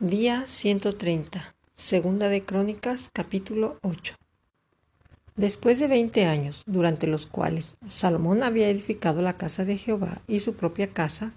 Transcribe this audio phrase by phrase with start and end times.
[0.00, 1.52] Día 130.
[1.74, 4.14] Segunda de Crónicas, capítulo 8.
[5.34, 10.38] Después de veinte años, durante los cuales Salomón había edificado la casa de Jehová y
[10.38, 11.32] su propia casa,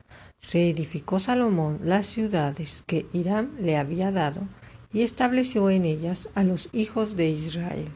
[0.53, 4.47] reedificó Salomón las ciudades que Hiram le había dado
[4.93, 7.87] y estableció en ellas a los hijos de Israel.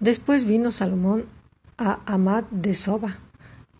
[0.00, 1.26] Después vino Salomón
[1.78, 3.18] a Amad de Soba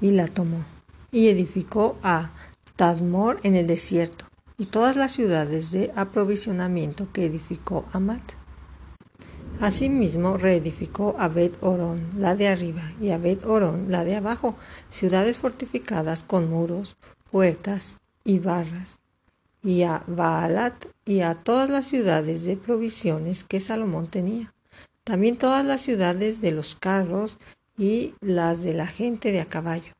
[0.00, 0.64] y la tomó,
[1.10, 2.30] y edificó a
[2.76, 4.26] Tadmor en el desierto
[4.56, 8.22] y todas las ciudades de aprovisionamiento que edificó Amat.
[9.60, 13.44] Asimismo reedificó a Bet Orón, la de arriba, y a Bet
[13.88, 14.56] la de abajo,
[14.90, 16.96] ciudades fortificadas con muros,
[17.30, 19.00] puertas y barras,
[19.62, 24.52] y a Baalat y a todas las ciudades de provisiones que Salomón tenía,
[25.02, 27.38] también todas las ciudades de los carros
[27.76, 29.92] y las de la gente de a caballo,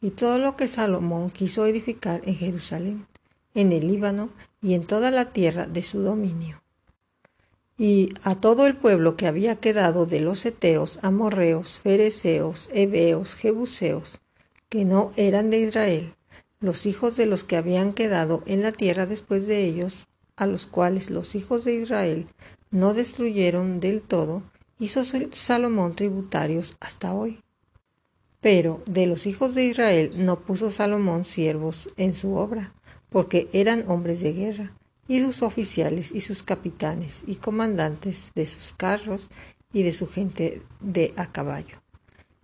[0.00, 3.06] y todo lo que Salomón quiso edificar en Jerusalén
[3.54, 4.30] en el Líbano
[4.60, 6.62] y en toda la tierra de su dominio.
[7.76, 14.20] Y a todo el pueblo que había quedado de los Eteos, Amorreos, Fereceos, Heveos, Jebuseos,
[14.68, 16.14] que no eran de Israel,
[16.60, 20.66] los hijos de los que habían quedado en la tierra después de ellos, a los
[20.66, 22.26] cuales los hijos de Israel
[22.70, 24.42] no destruyeron del todo,
[24.78, 27.42] hizo Salomón tributarios hasta hoy.
[28.40, 32.72] Pero de los hijos de Israel no puso Salomón siervos en su obra,
[33.12, 34.72] porque eran hombres de guerra,
[35.06, 39.28] y sus oficiales y sus capitanes y comandantes de sus carros
[39.72, 41.82] y de su gente de a caballo.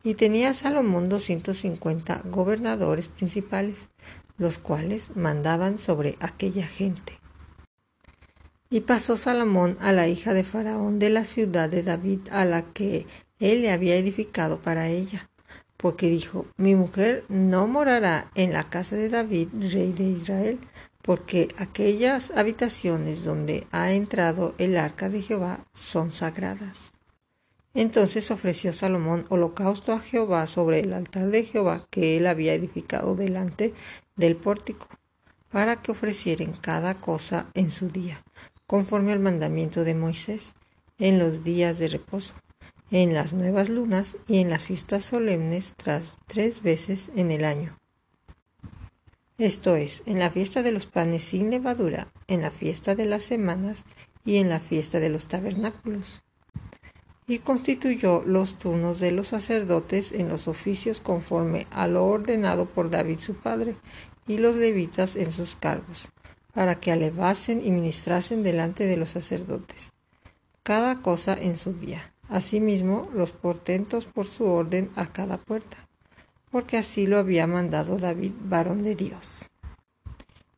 [0.02, 3.88] Y tenía Salomón doscientos cincuenta gobernadores principales,
[4.36, 7.18] los cuales mandaban sobre aquella gente.
[8.70, 12.62] Y pasó Salomón a la hija de Faraón de la ciudad de David a la
[12.62, 13.06] que
[13.38, 15.27] él le había edificado para ella,
[15.78, 20.58] porque dijo, mi mujer no morará en la casa de David, rey de Israel,
[21.02, 26.76] porque aquellas habitaciones donde ha entrado el arca de Jehová son sagradas.
[27.74, 33.14] Entonces ofreció Salomón holocausto a Jehová sobre el altar de Jehová que él había edificado
[33.14, 33.72] delante
[34.16, 34.88] del pórtico,
[35.48, 38.24] para que ofrecieren cada cosa en su día,
[38.66, 40.54] conforme al mandamiento de Moisés,
[40.98, 42.34] en los días de reposo
[42.90, 47.78] en las nuevas lunas y en las fiestas solemnes tras tres veces en el año.
[49.36, 53.22] Esto es, en la fiesta de los panes sin levadura, en la fiesta de las
[53.22, 53.84] semanas
[54.24, 56.22] y en la fiesta de los tabernáculos.
[57.26, 62.88] Y constituyó los turnos de los sacerdotes en los oficios conforme a lo ordenado por
[62.88, 63.76] David su padre,
[64.26, 66.08] y los levitas en sus cargos,
[66.52, 69.92] para que alevasen y ministrasen delante de los sacerdotes,
[70.62, 75.88] cada cosa en su día Asimismo, los portentos por su orden a cada puerta,
[76.50, 79.46] porque así lo había mandado David, varón de Dios.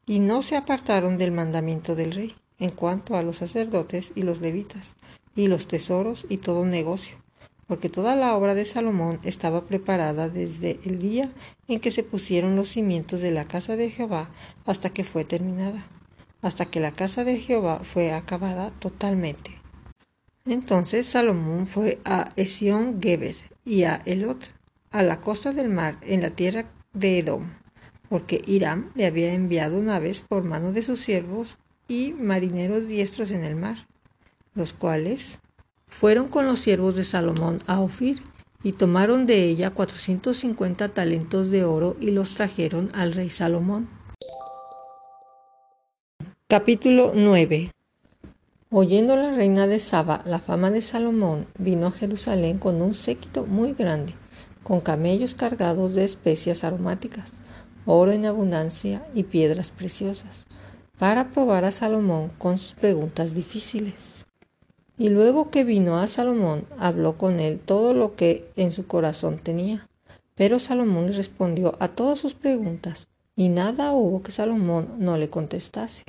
[0.04, 4.40] Y no se apartaron del mandamiento del rey en cuanto a los sacerdotes y los
[4.40, 4.96] levitas,
[5.36, 7.16] y los tesoros y todo negocio,
[7.68, 11.30] porque toda la obra de Salomón estaba preparada desde el día
[11.68, 14.28] en que se pusieron los cimientos de la casa de Jehová
[14.66, 15.86] hasta que fue terminada,
[16.42, 19.59] hasta que la casa de Jehová fue acabada totalmente.
[20.46, 24.38] Entonces Salomón fue a Esión Geber y a Elot,
[24.90, 26.64] a la costa del mar, en la tierra
[26.94, 27.46] de Edom,
[28.08, 31.58] porque Hiram le había enviado naves por mano de sus siervos
[31.88, 33.86] y marineros diestros en el mar,
[34.54, 35.38] los cuales
[35.88, 38.22] fueron con los siervos de Salomón a Ofir
[38.62, 43.88] y tomaron de ella cuatrocientos cincuenta talentos de oro y los trajeron al rey Salomón.
[46.48, 47.70] Capítulo 9
[48.72, 53.44] Oyendo la reina de Saba la fama de Salomón, vino a Jerusalén con un séquito
[53.44, 54.14] muy grande,
[54.62, 57.32] con camellos cargados de especias aromáticas,
[57.84, 60.44] oro en abundancia y piedras preciosas,
[61.00, 64.24] para probar a Salomón con sus preguntas difíciles.
[64.96, 69.38] Y luego que vino a Salomón, habló con él todo lo que en su corazón
[69.38, 69.88] tenía.
[70.36, 75.28] Pero Salomón le respondió a todas sus preguntas, y nada hubo que Salomón no le
[75.28, 76.04] contestase.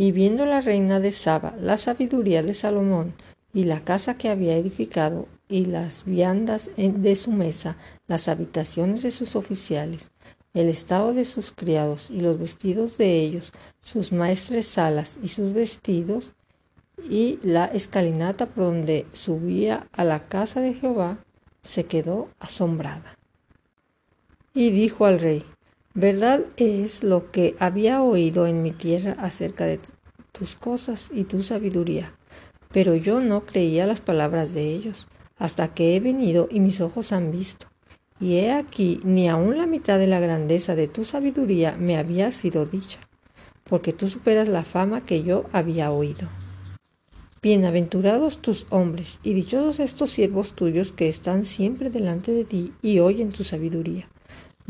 [0.00, 3.12] Y viendo la reina de Saba la sabiduría de Salomón
[3.52, 7.76] y la casa que había edificado y las viandas de su mesa,
[8.06, 10.10] las habitaciones de sus oficiales,
[10.54, 13.52] el estado de sus criados y los vestidos de ellos,
[13.82, 16.32] sus maestres salas y sus vestidos,
[17.10, 21.18] y la escalinata por donde subía a la casa de Jehová,
[21.60, 23.18] se quedó asombrada.
[24.54, 25.44] Y dijo al rey,
[25.94, 29.80] Verdad es lo que había oído en mi tierra acerca de
[30.30, 32.14] tus cosas y tu sabiduría,
[32.70, 37.10] pero yo no creía las palabras de ellos, hasta que he venido y mis ojos
[37.10, 37.66] han visto.
[38.20, 42.30] Y he aquí, ni aun la mitad de la grandeza de tu sabiduría me había
[42.30, 43.00] sido dicha.
[43.64, 46.28] porque tú superas la fama que yo había oído.
[47.40, 52.98] Bienaventurados tus hombres, y dichosos estos siervos tuyos que están siempre delante de ti y
[52.98, 54.08] oyen tu sabiduría.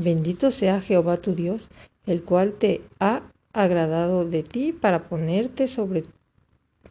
[0.03, 1.69] Bendito sea Jehová tu Dios,
[2.07, 3.21] el cual te ha
[3.53, 6.05] agradado de ti para ponerte sobre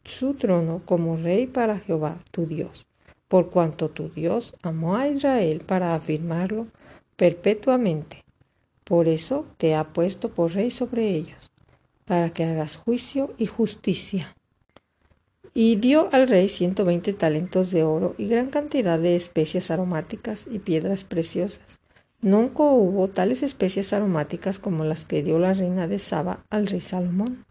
[0.04, 2.86] su trono como rey para Jehová tu Dios,
[3.28, 6.68] por cuanto tu Dios amó a Israel para afirmarlo
[7.16, 8.24] perpetuamente.
[8.84, 11.52] Por eso te ha puesto por rey sobre ellos,
[12.06, 14.36] para que hagas juicio y justicia
[15.56, 20.48] y dio al rey ciento veinte talentos de oro y gran cantidad de especias aromáticas
[20.50, 21.79] y piedras preciosas.
[22.22, 26.82] Nunca hubo tales especias aromáticas como las que dio la reina de Saba al rey
[26.82, 27.46] Salomón.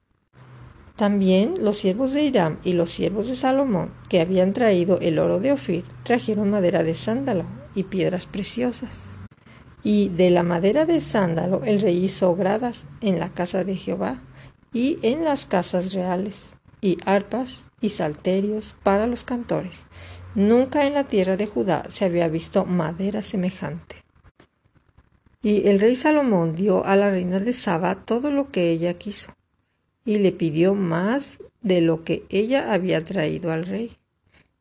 [0.95, 5.41] También los siervos de Hiram y los siervos de Salomón, que habían traído el oro
[5.41, 8.91] de Ofir, trajeron madera de sándalo y piedras preciosas.
[9.83, 14.21] Y de la madera de sándalo el rey hizo gradas en la casa de Jehová
[14.75, 16.51] y en las casas reales,
[16.83, 19.87] y arpas y salterios para los cantores.
[20.35, 24.08] Nunca en la tierra de Judá se había visto madera semejante.
[25.43, 29.35] Y el rey Salomón dio a la reina de Saba todo lo que ella quiso,
[30.05, 33.93] y le pidió más de lo que ella había traído al rey.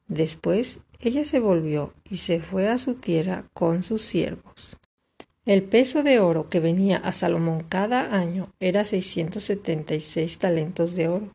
[0.07, 4.77] Después ella se volvió y se fue a su tierra con sus siervos.
[5.45, 10.39] El peso de oro que venía a Salomón cada año era seiscientos setenta y seis
[10.39, 11.33] talentos de oro,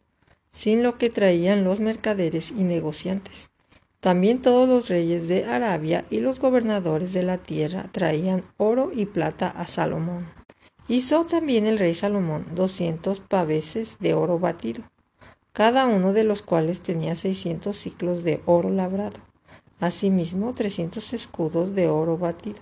[0.52, 3.48] sin lo que traían los mercaderes y negociantes.
[4.02, 9.06] También todos los reyes de Arabia y los gobernadores de la tierra traían oro y
[9.06, 10.26] plata a Salomón.
[10.88, 14.82] Hizo también el rey Salomón doscientos paveses de oro batido,
[15.52, 19.20] cada uno de los cuales tenía seiscientos ciclos de oro labrado,
[19.78, 22.58] asimismo trescientos escudos de oro batido,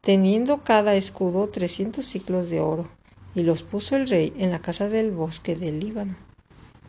[0.00, 2.88] teniendo cada escudo trescientos ciclos de oro,
[3.34, 6.16] y los puso el rey en la casa del bosque del Líbano.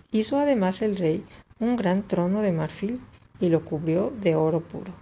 [0.09, 1.25] Hizo además el rey
[1.59, 3.01] un gran trono de marfil
[3.41, 4.93] y lo cubrió de oro puro.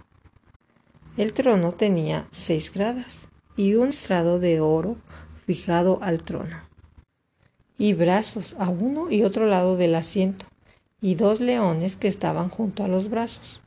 [1.16, 4.96] El trono tenía seis gradas y un estrado de oro
[5.46, 6.56] fijado al trono,
[7.76, 10.46] y brazos a uno y otro lado del asiento,
[11.00, 13.60] y dos leones que estaban junto a los brazos.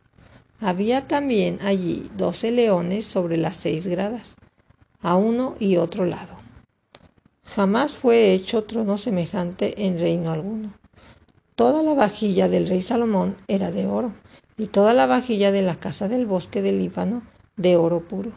[0.60, 4.36] Había también allí doce leones sobre las seis gradas,
[5.02, 6.40] a uno y otro lado.
[7.44, 10.74] Jamás fue hecho trono semejante en reino alguno.
[11.56, 14.14] Toda la vajilla del rey Salomón era de oro,
[14.58, 17.24] y toda la vajilla de la casa del bosque del Líbano
[17.58, 18.32] de oro puro.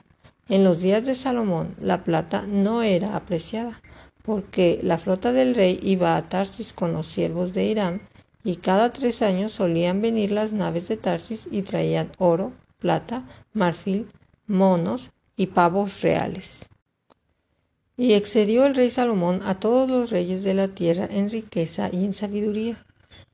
[0.49, 3.81] En los días de Salomón la plata no era apreciada,
[4.23, 8.01] porque la flota del rey iba a Tarsis con los siervos de Irán,
[8.45, 14.09] y cada tres años solían venir las naves de Tarsis y traían oro, plata, marfil,
[14.47, 16.67] monos y pavos reales.
[17.97, 22.05] Y excedió el rey Salomón a todos los reyes de la tierra en riqueza y
[22.05, 22.86] en sabiduría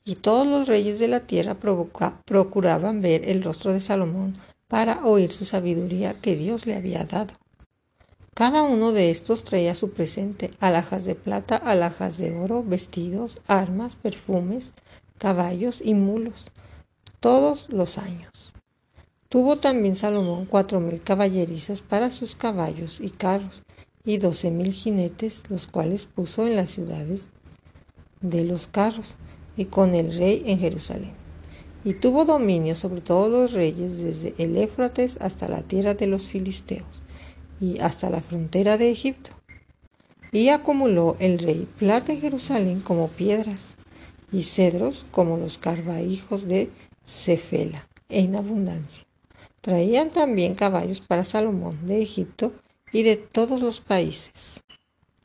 [0.04, 1.56] y todos los reyes de la tierra
[2.25, 4.37] procuraban ver el rostro de Salomón
[4.69, 7.34] para oír su sabiduría que Dios le había dado.
[8.34, 13.94] Cada uno de estos traía su presente, alhajas de plata, alhajas de oro, vestidos, armas,
[13.94, 14.72] perfumes,
[15.19, 16.50] caballos y mulos,
[17.20, 18.55] todos los años.
[19.28, 23.62] Tuvo también Salomón cuatro mil caballerizas para sus caballos y carros,
[24.05, 27.28] y doce mil jinetes, los cuales puso en las ciudades
[28.20, 29.16] de los carros,
[29.56, 31.12] y con el rey en Jerusalén.
[31.84, 36.24] Y tuvo dominio sobre todos los reyes desde el Éfrates hasta la tierra de los
[36.24, 37.03] filisteos
[37.60, 39.31] y hasta la frontera de Egipto.
[40.31, 43.60] Y acumuló el rey plata en Jerusalén como piedras
[44.32, 46.70] y cedros como los carvaijos de
[47.05, 49.05] Cefela en abundancia.
[49.60, 52.53] Traían también caballos para Salomón de Egipto
[52.93, 54.60] y de todos los países.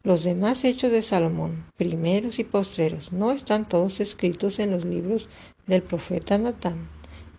[0.08, 5.28] Los demás hechos de Salomón, primeros y postreros, no están todos escritos en los libros
[5.66, 6.88] del profeta Natán,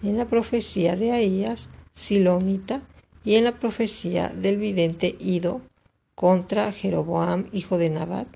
[0.03, 2.83] en la profecía de Ahías, Silonita,
[3.25, 5.63] y en la profecía del vidente Ido
[6.15, 8.29] contra Jeroboam, hijo de Nabat.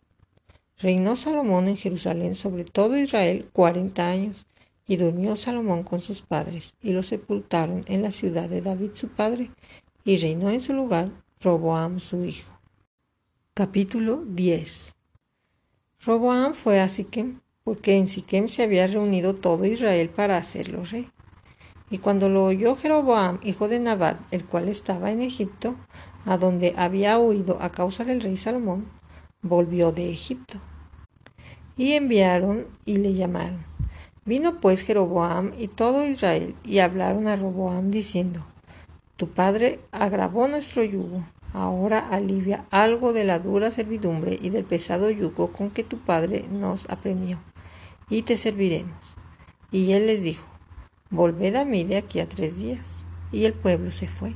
[0.78, 4.46] Reinó Salomón en Jerusalén sobre todo Israel cuarenta años,
[4.88, 9.08] y durmió Salomón con sus padres, y lo sepultaron en la ciudad de David su
[9.08, 9.50] padre,
[10.06, 11.10] y reinó en su lugar
[11.42, 12.51] Roboam su hijo.
[13.54, 14.94] Capítulo 10
[16.06, 21.10] Roboam fue a Siquem, porque en Siquem se había reunido todo Israel para hacerlo rey.
[21.90, 25.76] Y cuando lo oyó Jeroboam, hijo de Nabat, el cual estaba en Egipto,
[26.24, 28.86] a donde había huido a causa del rey Salomón,
[29.42, 30.58] volvió de Egipto.
[31.76, 33.62] Y enviaron y le llamaron.
[34.24, 38.46] Vino pues Jeroboam y todo Israel, y hablaron a Roboam diciendo,
[39.18, 45.10] Tu padre agravó nuestro yugo Ahora alivia algo de la dura servidumbre y del pesado
[45.10, 47.38] yugo con que tu padre nos apremió,
[48.08, 48.96] y te serviremos.
[49.70, 50.46] Y él les dijo,
[51.10, 52.86] Volved a mí de aquí a tres días.
[53.32, 54.34] Y el pueblo se fue.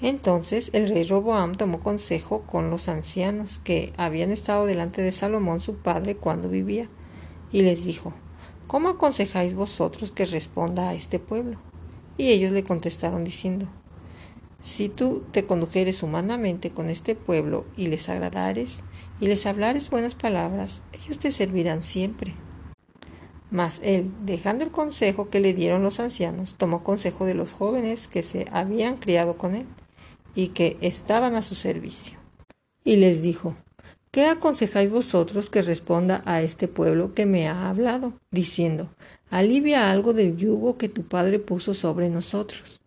[0.00, 5.60] Entonces el rey Roboam tomó consejo con los ancianos que habían estado delante de Salomón
[5.60, 6.88] su padre cuando vivía,
[7.52, 8.14] y les dijo,
[8.66, 11.58] ¿Cómo aconsejáis vosotros que responda a este pueblo?
[12.16, 13.68] Y ellos le contestaron diciendo,
[14.66, 18.80] Si tú te condujeres humanamente con este pueblo y les agradares,
[19.20, 22.34] y les hablares buenas palabras, ellos te servirán siempre.
[23.48, 28.08] Mas él, dejando el consejo que le dieron los ancianos, tomó consejo de los jóvenes
[28.08, 29.66] que se habían criado con él
[30.34, 32.18] y que estaban a su servicio.
[32.82, 33.54] Y les dijo,
[34.10, 38.90] ¿qué aconsejáis vosotros que responda a este pueblo que me ha hablado, diciendo,
[39.30, 42.80] alivia algo del yugo que tu padre puso sobre nosotros?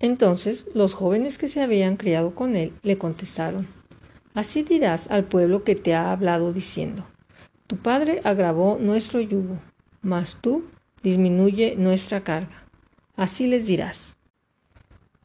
[0.00, 3.66] Entonces los jóvenes que se habían criado con él le contestaron,
[4.34, 7.06] Así dirás al pueblo que te ha hablado diciendo,
[7.68, 9.60] Tu padre agravó nuestro yugo,
[10.02, 10.64] mas tú
[11.04, 12.66] disminuye nuestra carga.
[13.14, 14.16] Así les dirás.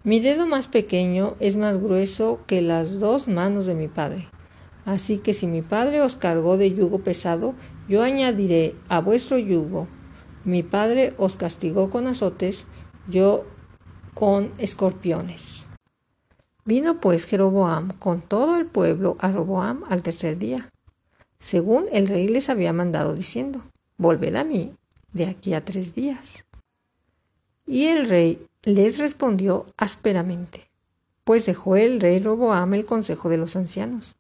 [0.04, 4.30] Mi dedo más pequeño es más grueso que las dos manos de mi padre.
[4.86, 7.56] Así que si mi padre os cargó de yugo pesado,
[7.88, 9.88] yo añadiré a vuestro yugo.
[10.46, 12.66] Mi padre os castigó con azotes,
[13.08, 13.46] yo
[14.20, 15.66] con escorpiones.
[16.66, 20.70] Vino pues Jeroboam con todo el pueblo a Roboam al tercer día,
[21.38, 23.62] según el rey les había mandado diciendo,
[23.98, 24.76] volved a mí
[25.14, 26.44] de aquí a tres días.
[27.66, 30.70] Y el rey les respondió ásperamente,
[31.24, 34.18] pues dejó el rey Roboam el consejo de los ancianos,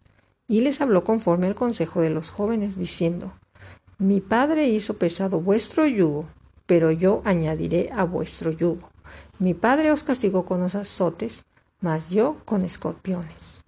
[0.48, 3.34] y les habló conforme al consejo de los jóvenes, diciendo,
[3.98, 6.29] Mi padre hizo pesado vuestro yugo,
[6.65, 8.89] pero yo añadiré a vuestro yugo.
[9.39, 11.46] Mi padre os castigó con los azotes,
[11.82, 13.63] mas yo con escorpiones.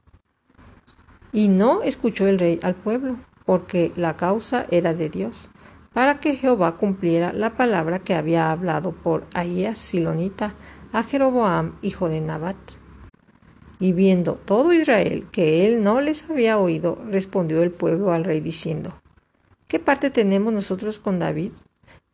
[1.31, 5.49] Y no escuchó el rey al pueblo, porque la causa era de Dios
[5.93, 10.55] para que Jehová cumpliera la palabra que había hablado por Ahías Silonita
[10.93, 12.57] a Jeroboam, hijo de Nabat.
[13.79, 18.39] Y viendo todo Israel que él no les había oído, respondió el pueblo al rey
[18.39, 19.01] diciendo,
[19.67, 21.51] ¿Qué parte tenemos nosotros con David?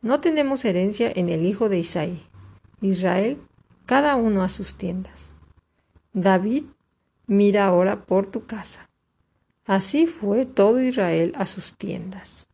[0.00, 2.22] No tenemos herencia en el hijo de Isaí.
[2.80, 3.40] Israel,
[3.86, 5.32] cada uno a sus tiendas.
[6.12, 6.64] David,
[7.26, 8.88] mira ahora por tu casa.
[9.64, 12.48] Así fue todo Israel a sus tiendas.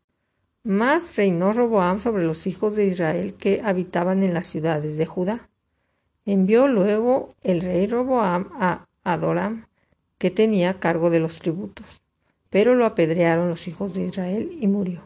[0.65, 5.49] Más reinó Roboam sobre los hijos de Israel que habitaban en las ciudades de Judá.
[6.25, 9.67] Envió luego el rey Roboam a Adoram,
[10.19, 12.03] que tenía cargo de los tributos,
[12.49, 15.03] pero lo apedrearon los hijos de Israel y murió.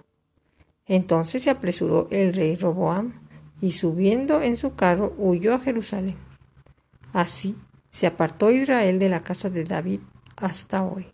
[0.87, 3.28] Entonces se apresuró el rey Roboam
[3.61, 6.17] y subiendo en su carro huyó a Jerusalén.
[7.13, 7.57] Así
[7.91, 10.01] se apartó Israel de la casa de David
[10.37, 11.07] hasta hoy.